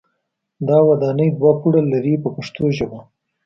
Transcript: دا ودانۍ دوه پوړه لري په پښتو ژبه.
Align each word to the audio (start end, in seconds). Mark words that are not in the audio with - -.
دا 0.67 0.77
ودانۍ 0.89 1.29
دوه 1.39 1.51
پوړه 1.61 1.81
لري 1.91 2.13
په 2.23 2.29
پښتو 2.35 2.63
ژبه. 2.77 2.99